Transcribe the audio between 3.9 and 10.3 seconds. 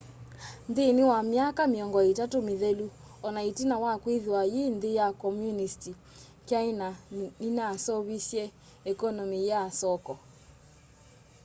kwîthwa yî nthî ya komunisti kyaina ninaseuvisye ekonomi ya soko